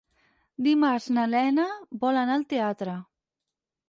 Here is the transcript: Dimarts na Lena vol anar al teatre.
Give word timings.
Dimarts 0.67 1.09
na 1.17 1.25
Lena 1.33 1.65
vol 2.05 2.17
anar 2.21 2.39
al 2.39 2.47
teatre. 2.55 2.97